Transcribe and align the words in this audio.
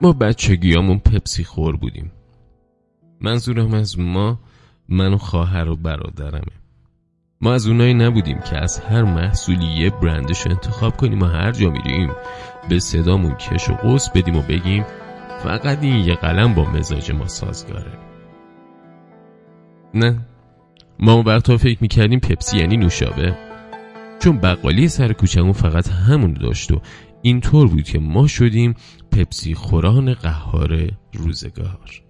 ما 0.00 0.12
بچگیامون 0.12 0.98
پپسی 0.98 1.44
خور 1.44 1.76
بودیم. 1.76 2.12
منظورم 3.20 3.74
از 3.74 3.98
ما 3.98 4.40
من 4.88 5.12
و 5.12 5.18
خواهر 5.18 5.68
و 5.68 5.76
برادرمه. 5.76 6.52
ما 7.40 7.52
از 7.54 7.66
اونایی 7.66 7.94
نبودیم 7.94 8.38
که 8.38 8.56
از 8.56 8.78
هر 8.78 9.02
محصولی 9.02 9.66
یه 9.66 9.90
برندش 9.90 10.46
انتخاب 10.46 10.96
کنیم 10.96 11.22
و 11.22 11.24
هر 11.24 11.52
جا 11.52 11.70
میریم 11.70 12.10
به 12.68 12.78
صدامون 12.78 13.34
کش 13.34 13.70
و 13.70 13.74
قوس 13.74 14.10
بدیم 14.10 14.36
و 14.36 14.42
بگیم 14.42 14.84
فقط 15.42 15.82
این 15.82 16.04
یه 16.04 16.14
قلم 16.14 16.54
با 16.54 16.64
مزاج 16.64 17.12
ما 17.12 17.28
سازگاره. 17.28 17.98
نه 19.94 20.26
ما 20.98 21.22
وقتا 21.22 21.56
فکر 21.56 21.78
می‌کردیم 21.80 22.20
پپسی 22.20 22.58
یعنی 22.58 22.76
نوشابه. 22.76 23.36
چون 24.18 24.38
بقالی 24.38 24.88
سر 24.88 25.12
کوچمون 25.12 25.52
فقط 25.52 25.88
همون 25.88 26.32
داشت 26.32 26.72
و 26.72 26.80
اینطور 27.22 27.68
بود 27.68 27.82
که 27.82 27.98
ما 27.98 28.26
شدیم 28.26 28.74
پپسی 29.14 29.54
خوران 29.54 30.14
قهار 30.14 30.90
روزگار. 31.12 32.02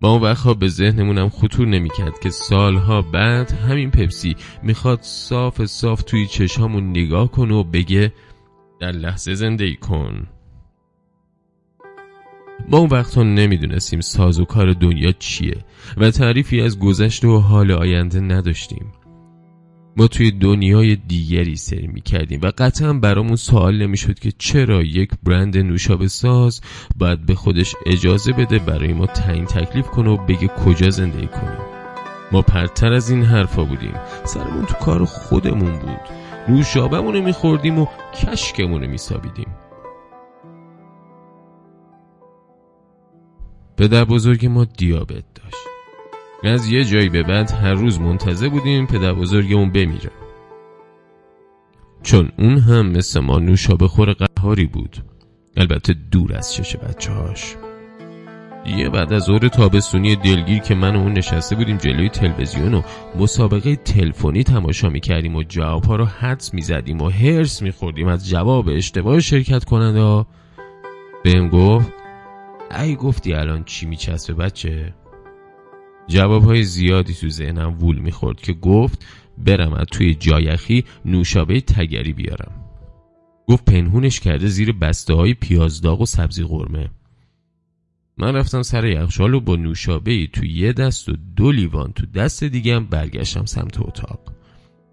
ما 0.00 0.12
اون 0.12 0.22
وقتها 0.22 0.54
به 0.54 0.68
ذهنمونم 0.68 1.28
خطور 1.28 1.66
نمی‌کرد 1.66 2.18
که 2.20 2.30
سالها 2.30 3.02
بعد 3.02 3.52
همین 3.52 3.90
پپسی 3.90 4.36
می‌خواد 4.62 4.98
صاف 5.02 5.64
صاف 5.64 6.02
توی 6.02 6.26
چشامون 6.26 6.90
نگاه 6.90 7.30
کن 7.30 7.50
و 7.50 7.64
بگه 7.64 8.12
در 8.80 8.92
لحظه 8.92 9.34
زندگی 9.34 9.76
کن. 9.76 10.26
ما 12.68 12.78
اون 12.78 12.88
وقتها 12.88 13.22
نمی‌دونستیم 13.22 14.00
ساز 14.00 14.40
و 14.40 14.44
کار 14.44 14.72
دنیا 14.72 15.12
چیه 15.12 15.64
و 15.96 16.10
تعریفی 16.10 16.60
از 16.60 16.78
گذشته 16.78 17.28
و 17.28 17.38
حال 17.38 17.70
آینده 17.70 18.20
نداشتیم. 18.20 18.92
ما 19.96 20.06
توی 20.06 20.30
دنیای 20.30 20.96
دیگری 20.96 21.56
سری 21.56 21.86
می 21.86 22.00
کردیم 22.00 22.40
و 22.42 22.52
قطعا 22.58 22.92
برامون 22.92 23.36
سوال 23.36 23.82
نمی 23.82 23.96
شد 23.96 24.18
که 24.18 24.32
چرا 24.38 24.82
یک 24.82 25.10
برند 25.22 25.58
نوشابه 25.58 26.08
ساز 26.08 26.60
باید 26.96 27.26
به 27.26 27.34
خودش 27.34 27.74
اجازه 27.86 28.32
بده 28.32 28.58
برای 28.58 28.92
ما 28.92 29.06
تعیین 29.06 29.44
تکلیف 29.44 29.86
کنه 29.86 30.10
و 30.10 30.16
بگه 30.16 30.48
کجا 30.48 30.90
زندگی 30.90 31.26
کنیم. 31.26 31.58
ما 32.32 32.42
پرتر 32.42 32.92
از 32.92 33.10
این 33.10 33.22
حرفا 33.22 33.64
بودیم. 33.64 33.94
سرمون 34.24 34.66
تو 34.66 34.74
کار 34.74 35.04
خودمون 35.04 35.78
بود. 35.78 36.00
نوشابهمونو 36.48 37.22
میخوردیم 37.22 37.78
و 37.78 37.86
کشکمونو 38.14 38.88
میسابیدیم. 38.88 39.48
پدر 43.76 44.04
بزرگ 44.04 44.46
ما 44.46 44.64
دیابت 44.64 45.24
داشت. 45.34 45.71
از 46.44 46.72
یه 46.72 46.84
جایی 46.84 47.08
به 47.08 47.22
بعد 47.22 47.50
هر 47.50 47.74
روز 47.74 48.00
منتظر 48.00 48.48
بودیم 48.48 48.86
پدر 48.86 49.12
بزرگمون 49.12 49.70
بمیره. 49.70 50.10
چون 52.02 52.32
اون 52.38 52.58
هم 52.58 52.86
مثل 52.86 53.20
ما 53.20 53.38
نوشابه 53.38 53.88
خور 53.88 54.12
قهاری 54.12 54.66
بود. 54.66 54.96
البته 55.56 55.94
دور 56.10 56.36
از 56.36 56.54
چش 56.54 56.76
بچه 56.76 57.12
هاش 57.12 57.56
یه 58.66 58.88
بعد 58.88 59.12
از 59.12 59.22
ظهر 59.22 59.48
تابستونی 59.48 60.16
دلگیر 60.16 60.58
که 60.58 60.74
من 60.74 60.96
و 60.96 60.98
اون 60.98 61.12
نشسته 61.12 61.56
بودیم 61.56 61.76
جلوی 61.76 62.08
تلویزیون 62.08 62.74
و 62.74 62.82
مسابقه 63.18 63.76
تلفنی 63.76 64.44
تماشا 64.44 64.88
می‌کردیم 64.88 65.36
و 65.36 65.42
جوابها 65.42 65.96
رو 65.96 66.04
حدس 66.04 66.54
می‌زدیم 66.54 67.00
و 67.00 67.08
هرس 67.08 67.62
میخوردیم 67.62 68.08
از 68.08 68.28
جواب 68.28 68.68
اشتباه 68.68 69.20
شرکت 69.20 69.64
کننده 69.64 70.26
بهم 71.24 71.48
گفت 71.48 71.92
ای 72.80 72.96
گفتی 72.96 73.34
الان 73.34 73.64
چی 73.64 73.86
میچسبه 73.86 74.34
بچه؟ 74.34 74.94
جواب 76.08 76.44
های 76.44 76.62
زیادی 76.62 77.14
تو 77.14 77.28
ذهنم 77.28 77.78
وول 77.78 77.98
می‌خورد 77.98 78.40
که 78.40 78.52
گفت 78.52 79.06
برم 79.38 79.72
از 79.72 79.86
توی 79.92 80.14
جایخی 80.14 80.84
نوشابه 81.04 81.60
تگری 81.60 82.12
بیارم. 82.12 82.52
گفت 83.48 83.64
پنهونش 83.64 84.20
کرده 84.20 84.46
زیر 84.46 84.72
بسته 84.72 85.14
های 85.14 85.34
پیازداغ 85.34 86.00
و 86.00 86.06
سبزی 86.06 86.44
قرمه 86.44 86.90
من 88.18 88.34
رفتم 88.36 88.62
سر 88.62 88.84
یخشال 88.84 89.34
و 89.34 89.40
با 89.40 89.56
نوشابه 89.56 90.26
توی 90.26 90.52
یه 90.52 90.72
دست 90.72 91.08
و 91.08 91.16
دو 91.36 91.52
لیوان 91.52 91.92
تو 91.92 92.06
دست 92.06 92.44
دیگم 92.44 92.86
برگشتم 92.86 93.44
سمت 93.44 93.80
اتاق. 93.80 94.20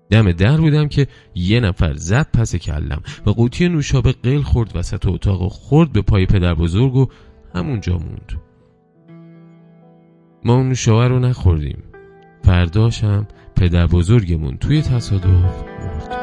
دم 0.09 0.31
در 0.31 0.57
بودم 0.57 0.87
که 0.87 1.07
یه 1.35 1.59
نفر 1.59 1.93
زد 1.93 2.27
پس 2.33 2.55
کلم 2.55 3.01
و 3.25 3.29
قوطی 3.29 3.69
نوشابه 3.69 4.11
قیل 4.11 4.41
خورد 4.41 4.71
وسط 4.75 5.05
اتاق 5.07 5.41
و 5.41 5.49
خورد 5.49 5.91
به 5.91 6.01
پای 6.01 6.25
پدر 6.25 6.53
بزرگ 6.53 6.95
و 6.95 7.07
همونجا 7.55 7.97
موند. 7.97 8.48
ما 10.49 10.55
اون 10.55 10.67
نوشابه 10.67 11.07
رو 11.07 11.19
نخوردیم. 11.19 11.83
فرداشم 12.43 13.27
پدر 13.55 13.87
بزرگمون 13.87 14.57
توی 14.57 14.81
تصادف 14.81 15.25
مرد. 15.25 16.18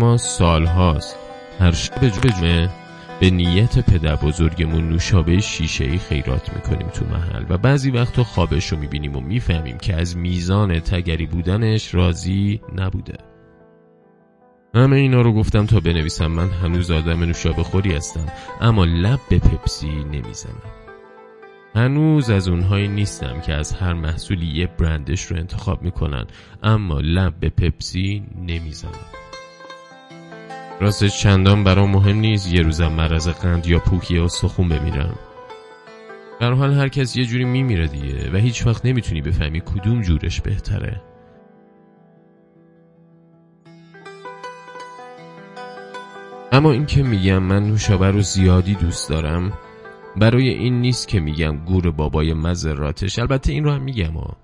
ما 0.00 0.16
سالهاست 0.16 1.16
هر 1.58 1.72
شب 1.72 2.08
جمعه 2.08 2.68
به 3.20 3.30
نیت 3.30 3.90
پدر 3.90 4.16
بزرگمون 4.16 4.88
نوشابه 4.88 5.40
شیشه 5.40 5.84
ای 5.84 5.98
خیرات 5.98 6.54
می‌کنیم 6.54 6.88
تو 6.88 7.04
محل 7.04 7.44
و 7.48 7.58
بعضی 7.58 7.90
وقتا 7.90 8.24
خوابش 8.24 8.72
رو 8.72 8.78
می‌بینیم 8.78 9.16
و 9.16 9.20
می‌فهمیم 9.20 9.78
که 9.78 9.96
از 9.96 10.16
میزان 10.16 10.80
تگری 10.80 11.26
بودنش 11.26 11.94
راضی 11.94 12.60
نبوده. 12.76 13.18
همه 14.74 14.96
اینا 14.96 15.20
رو 15.20 15.32
گفتم 15.32 15.66
تا 15.66 15.80
بنویسم. 15.80 16.26
من 16.26 16.48
هنوز 16.48 16.90
آدم 16.90 17.24
نوشابه 17.24 17.62
خوری 17.62 17.94
هستم 17.94 18.26
اما 18.60 18.84
لب 18.84 19.20
به 19.28 19.38
پپسی 19.38 20.04
نمی‌زنم. 20.04 20.72
هنوز 21.74 22.30
از 22.30 22.48
اونهایی 22.48 22.88
نیستم 22.88 23.40
که 23.40 23.52
از 23.52 23.72
هر 23.72 23.94
محصولی 23.94 24.46
یه 24.46 24.66
برندش 24.66 25.24
رو 25.24 25.36
انتخاب 25.36 25.82
می‌کنن 25.82 26.26
اما 26.62 27.00
لب 27.00 27.34
به 27.40 27.48
پپسی 27.48 28.22
نمی‌زنم. 28.46 29.29
راستش 30.80 31.20
چندان 31.20 31.64
برام 31.64 31.90
مهم 31.90 32.16
نیست 32.16 32.52
یه 32.52 32.62
روزم 32.62 32.92
مرض 32.92 33.28
قند 33.28 33.66
یا 33.66 33.78
پوکی 33.78 34.14
یا 34.14 34.28
سخون 34.28 34.68
بمیرم. 34.68 35.18
در 36.40 36.52
حال 36.52 36.72
هر 36.72 36.88
کس 36.88 37.16
یه 37.16 37.24
جوری 37.24 37.44
میمیره 37.44 37.86
دیگه 37.86 38.30
و 38.32 38.36
هیچ 38.36 38.66
وقت 38.66 38.86
نمی‌تونی 38.86 39.22
بفهمی 39.22 39.60
کدوم 39.60 40.02
جورش 40.02 40.40
بهتره. 40.40 41.02
اما 46.52 46.72
این 46.72 46.86
که 46.86 47.02
میگم 47.02 47.38
من 47.38 47.64
نوشابه 47.64 48.10
رو 48.10 48.20
زیادی 48.20 48.74
دوست 48.74 49.08
دارم 49.08 49.52
برای 50.16 50.48
این 50.48 50.80
نیست 50.80 51.08
که 51.08 51.20
میگم 51.20 51.56
گور 51.56 51.90
بابای 51.90 52.34
مذراتش 52.34 53.18
البته 53.18 53.52
این 53.52 53.64
رو 53.64 53.70
هم 53.70 53.82
میگم 53.82 54.12
ها 54.12 54.36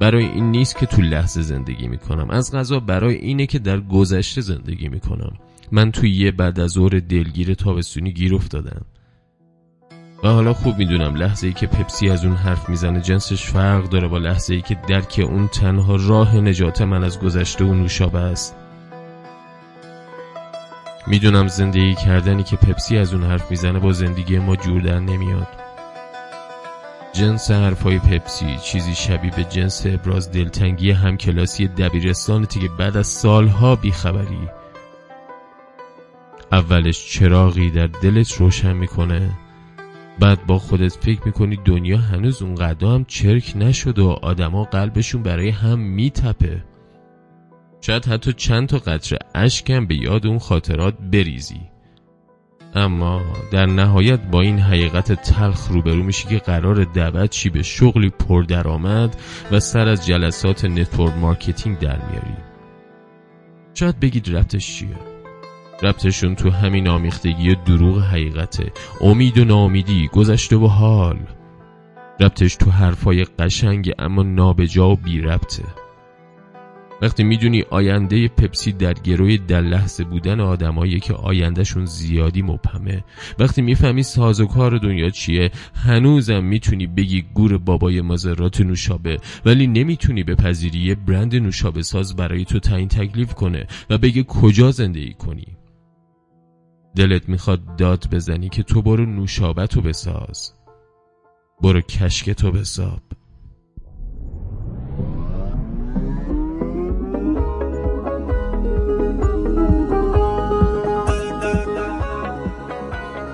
برای 0.00 0.24
این 0.24 0.50
نیست 0.50 0.78
که 0.78 0.86
تو 0.86 1.02
لحظه 1.02 1.42
زندگی 1.42 1.88
می‌کنم. 1.88 2.30
از 2.30 2.54
غذا 2.54 2.80
برای 2.80 3.14
اینه 3.14 3.46
که 3.46 3.58
در 3.58 3.80
گذشته 3.80 4.40
زندگی 4.40 4.88
می‌کنم. 4.88 5.32
من 5.72 5.92
توی 5.92 6.10
یه 6.10 6.30
بعد 6.30 6.60
از 6.60 6.70
ظهر 6.70 6.98
دلگیر 7.08 7.54
تابستونی 7.54 8.12
گیر 8.12 8.34
افتادم. 8.34 8.82
و 10.22 10.28
حالا 10.28 10.52
خوب 10.52 10.78
می‌دونم 10.78 11.14
لحظه 11.14 11.46
ای 11.46 11.52
که 11.52 11.66
پپسی 11.66 12.10
از 12.10 12.24
اون 12.24 12.34
حرف 12.34 12.68
می‌زنه 12.68 13.00
جنسش 13.00 13.44
فرق 13.44 13.88
داره 13.88 14.08
با 14.08 14.18
لحظه 14.18 14.54
ای 14.54 14.62
که 14.62 14.76
درک 14.88 15.26
اون 15.28 15.48
تنها 15.48 15.96
راه 15.96 16.36
نجات 16.36 16.82
من 16.82 17.04
از 17.04 17.20
گذشته 17.20 17.64
و 17.64 17.74
نوشابه 17.74 18.18
است. 18.18 18.56
می‌دونم 21.06 21.48
زندگی 21.48 21.94
کردنی 21.94 22.42
که 22.42 22.56
پپسی 22.56 22.98
از 22.98 23.14
اون 23.14 23.24
حرف 23.24 23.50
می‌زنه 23.50 23.78
با 23.78 23.92
زندگی 23.92 24.38
ما 24.38 24.56
جور 24.56 24.82
در 24.82 24.98
نمیاد. 24.98 25.48
جنس 27.12 27.50
حرفای 27.50 27.98
پپسی 27.98 28.56
چیزی 28.64 28.94
شبیه 28.94 29.30
به 29.30 29.44
جنس 29.44 29.86
ابراز 29.86 30.32
دلتنگی 30.32 30.90
همکلاسی 30.90 31.68
دبیرستانتی 31.68 32.60
که 32.60 32.68
بعد 32.78 32.96
از 32.96 33.06
سالها 33.06 33.76
بیخبری. 33.76 34.48
اولش 36.52 37.12
چراغی 37.12 37.70
در 37.70 37.86
دلت 37.86 38.32
روشن 38.32 38.72
می‌کنه. 38.72 39.30
بعد 40.18 40.46
با 40.46 40.58
خودت 40.58 40.92
فکر 40.92 41.20
می‌کنی 41.24 41.56
دنیا 41.64 41.98
هنوز 41.98 42.42
اونقدر 42.42 42.86
هم 42.86 43.04
چرک 43.04 43.52
نشد 43.56 43.98
و 43.98 44.08
آدما 44.08 44.64
قلبشون 44.64 45.22
برای 45.22 45.48
هم 45.48 45.78
میتپه. 45.78 46.64
شاید 47.80 48.06
حتی 48.06 48.32
چند 48.32 48.68
تا 48.68 48.78
قطره 48.78 49.18
اشکم 49.34 49.86
به 49.86 49.94
یاد 49.94 50.26
اون 50.26 50.38
خاطرات 50.38 50.94
بریزی. 51.12 51.60
اما 52.74 53.22
در 53.52 53.66
نهایت 53.66 54.20
با 54.20 54.40
این 54.40 54.58
حقیقت 54.58 55.12
تلخ 55.12 55.68
روبرو 55.68 56.02
میشی 56.02 56.28
که 56.28 56.38
قرار 56.38 56.84
دعوت 56.84 57.48
به 57.48 57.62
شغلی 57.62 58.10
پردرآمد 58.10 59.16
و 59.52 59.60
سر 59.60 59.88
از 59.88 60.06
جلسات 60.06 60.64
network 60.64 61.14
marketing 61.16 61.78
در 61.78 61.98
میاری. 62.10 62.36
شاید 63.74 64.00
بگید 64.00 64.36
ربطش 64.36 64.76
چیه؟ 64.76 65.09
ربطشون 65.82 66.34
تو 66.34 66.50
همین 66.50 66.88
آمیختگی 66.88 67.54
دروغ 67.54 68.02
حقیقته. 68.02 68.72
امید 69.00 69.38
و 69.38 69.44
ناامیدی 69.44 70.08
گذشته 70.08 70.56
و 70.56 70.66
حال. 70.66 71.18
ربطش 72.20 72.56
تو 72.56 72.70
حرفای 72.70 73.24
قشنگ 73.24 73.92
اما 73.98 74.22
نابجا 74.22 74.90
و 74.90 74.96
بی 74.96 75.20
ربطه. 75.20 75.64
وقتی 77.02 77.24
می‌دونی 77.24 77.64
آینده 77.70 78.28
پپسی 78.28 78.72
در 78.72 78.92
گروی 78.92 79.38
در 79.38 79.60
لحظه 79.60 80.04
بودن 80.04 80.40
آدمایی 80.40 81.00
که 81.00 81.14
آیندهشون 81.14 81.84
زیادی 81.84 82.42
مبهمه 82.42 83.04
وقتی 83.38 83.62
می‌فهمی 83.62 84.02
سازوکار 84.02 84.78
دنیا 84.78 85.10
چیه 85.10 85.50
هنوزم 85.74 86.44
می‌تونی 86.44 86.86
بگی 86.86 87.24
گور 87.34 87.58
بابای 87.58 88.00
مازرات 88.00 88.60
نوشابه 88.60 89.16
ولی 89.44 89.66
نمی‌تونی 89.66 90.22
بپذیری 90.22 90.78
یه 90.78 90.94
برند 90.94 91.36
نوشابه 91.36 91.82
ساز 91.82 92.16
برای 92.16 92.44
تو 92.44 92.58
تعیین 92.58 92.88
تکلیف 92.88 93.34
کنه 93.34 93.66
و 93.90 93.98
بگه 93.98 94.22
کجا 94.22 94.70
زندگی 94.70 95.12
کنی. 95.12 95.59
دلت 96.96 97.28
می‌خواد 97.28 97.76
داد 97.76 98.08
بزنی 98.12 98.48
که 98.48 98.62
تو 98.62 98.82
برو 98.82 99.06
نوشابه 99.06 99.66
تو 99.66 99.80
بساز. 99.80 100.52
برو 101.62 101.80
کشک 101.80 102.30
تو 102.30 102.52
بساب. 102.52 103.00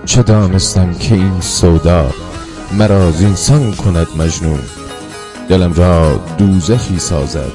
چه 0.04 0.22
دانستم 0.22 0.94
که 0.94 1.14
این 1.14 1.40
سودا 1.40 2.10
مرا 2.78 3.10
زینسان 3.10 3.74
کند 3.74 4.06
مجنون؟ 4.16 4.60
دلم 5.48 5.72
را 5.72 6.20
دوزخی 6.38 6.98
سازد 6.98 7.52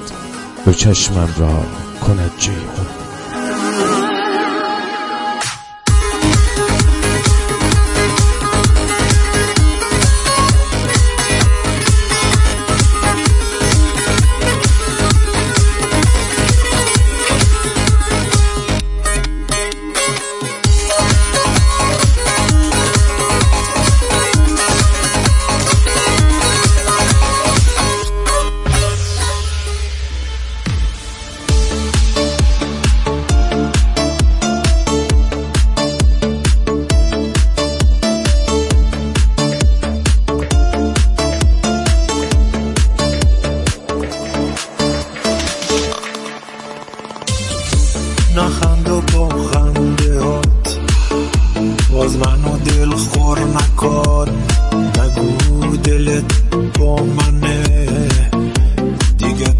و 0.68 0.72
چشمم 0.72 1.30
را 1.38 1.64
کند 2.02 2.32
جیهون. 2.38 2.81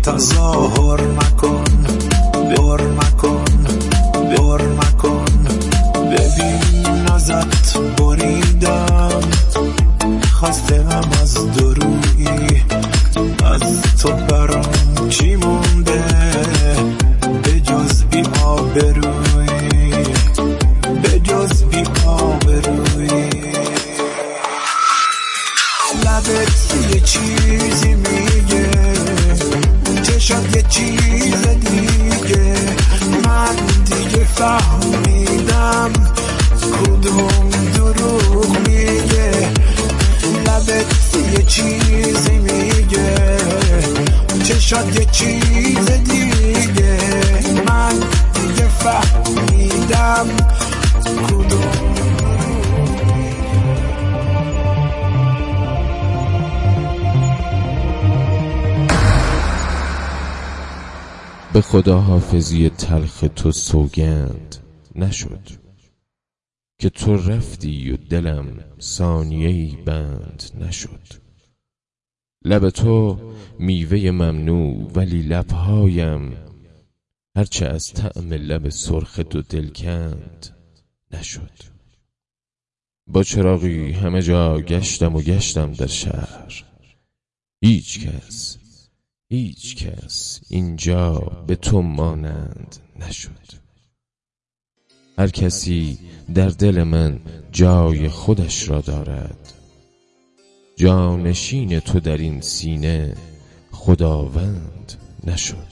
تظاهر 0.04 1.02
نکن 1.02 1.64
بار 2.56 2.82
نکن 2.82 3.46
بار 4.38 4.62
نکن 4.62 5.26
ببین 6.12 6.86
ازت 7.16 7.78
بریدم 7.78 9.22
خستم 10.24 11.11
به 61.54 61.62
خدا 61.62 62.02
حافظی 62.02 62.70
تلخ 62.70 63.24
تو 63.36 63.52
سوگند 63.52 64.58
نشد 64.96 65.50
که 66.80 66.90
تو 66.90 67.16
رفتی 67.18 67.92
و 67.92 67.98
دلم 67.98 68.64
ثانیه‌ای 68.80 69.76
بند 69.86 70.44
نشد. 70.60 71.08
لب 72.46 72.70
تو 72.70 73.20
میوه 73.60 74.12
ممنوع 74.12 74.92
ولی 74.96 75.22
لبهایم 75.22 76.38
هرچه 77.36 77.66
از 77.66 77.94
طعم 77.94 78.34
لب 78.34 78.70
سرخ 78.70 79.20
دو 79.20 79.42
کند 79.70 80.50
نشد. 81.12 81.60
با 83.08 83.24
چراغی 83.24 83.92
همه 83.92 84.22
جا 84.22 84.62
گشتم 84.62 85.16
و 85.16 85.22
گشتم 85.22 85.74
در 85.74 85.88
شهر. 85.88 86.66
هیچ 87.62 88.08
کس 88.08 88.61
هیچ 89.32 89.76
کس 89.76 90.42
اینجا 90.50 91.14
به 91.48 91.56
تو 91.56 91.82
مانند 91.82 92.76
نشد. 93.00 93.62
هر 95.18 95.28
کسی 95.28 95.98
در 96.34 96.50
دل 96.50 96.84
من 96.84 97.20
جای 97.52 98.10
خودش 98.10 98.70
را 98.70 98.82
دارد. 98.82 99.54
جانشین 100.76 101.80
تو 101.80 102.00
در 102.00 102.18
این 102.18 102.42
سینه 102.42 103.16
خداوند 103.72 104.94
نشد. 105.24 105.72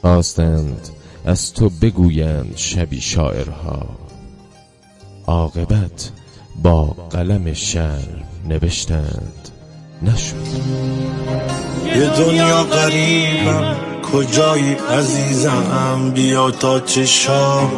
خواستند 0.00 0.88
از 1.24 1.52
تو 1.52 1.68
بگویند 1.68 2.56
شبی 2.56 3.00
شاعرها. 3.00 3.98
عاقبت 5.26 6.12
با 6.62 6.84
قلم 6.86 7.52
شعر 7.52 8.22
نوشتند. 8.48 9.59
نشد. 10.02 10.34
یه 11.96 12.06
دنیا 12.06 12.64
غریبم. 12.64 13.76
کجایی 14.12 14.76
عزیزم؟ 14.98 16.10
بیا 16.14 16.50
تا 16.50 16.80
چشام. 16.80 17.70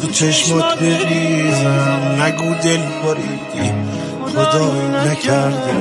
تو 0.00 0.08
چشمت 0.08 0.78
بریزم. 0.78 2.22
نگو 2.22 2.54
دل 2.54 2.82
بریدی. 3.04 3.72
خدایی 4.34 5.10
نکرده. 5.10 5.74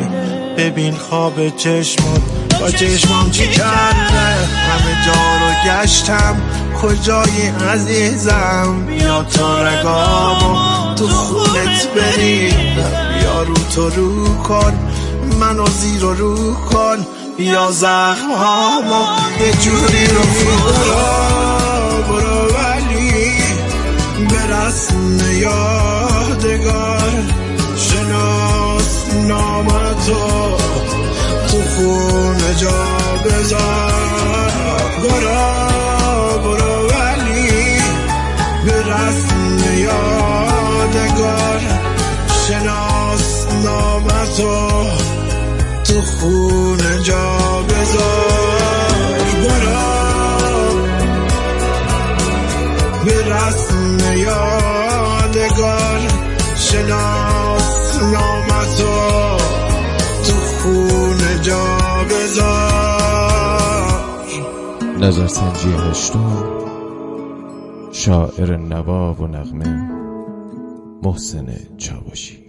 ببین 0.57 0.95
خواب 0.95 1.49
چشمت. 1.57 2.21
با 2.59 2.71
چشمام 2.71 3.31
چی 3.31 3.47
کرده؟ 3.47 4.19
همه 4.67 5.05
جا 5.05 5.11
رو 5.11 5.81
گشتم. 5.83 6.35
کجایی 6.81 7.51
عزیزم؟ 7.69 8.85
بیا 8.85 9.23
تا 9.23 9.63
رگامو 9.63 10.95
تو 10.95 11.07
خونت 11.07 11.87
بریدم 11.95 13.07
بیا 13.19 13.43
رو 13.43 13.53
تو 13.75 13.89
رو 13.89 14.35
کن. 14.43 14.73
منو 15.39 15.65
زیر 15.67 16.05
و 16.05 16.13
رو 16.13 16.53
کن. 16.53 17.05
بیا 17.37 17.71
زخم 17.71 18.31
هامو 18.31 19.05
یه 19.39 19.51
جوری 19.51 20.07
رو 20.07 20.21
برو 20.21 22.03
برو 22.03 22.47
ولی 22.53 23.33
به 24.29 24.55
رسم 24.55 25.19
یادگار. 25.31 27.23
شناس 27.75 29.13
نام 29.27 29.67
تو 31.47 31.61
خون 31.75 32.55
جا 32.57 32.85
بذار. 33.25 34.91
برو 35.03 36.39
برو 36.39 36.87
ولی 36.87 37.81
به 38.65 38.81
رسم 38.81 39.77
یادگار. 39.77 41.61
شناس 42.47 43.47
نام 43.63 44.07
تو 45.87 46.01
خون 46.01 47.03
جا 47.03 47.37
بذار. 47.69 49.17
برو. 49.43 50.87
به 53.05 53.33
رسم 53.33 53.97
یادگار 54.17 56.01
شناس 56.55 58.01
نام 58.13 58.47
تو 60.23 60.33
خون 60.33 61.41
جا 61.41 61.77
بذار. 62.09 62.87
نظر 64.99 65.27
سنجی 65.27 65.69
هشتم. 65.69 66.43
شاعر 67.91 68.57
نوا 68.57 69.13
و 69.13 69.27
نغمه 69.27 69.89
محسن 71.03 71.47
چاوشی. 71.77 72.46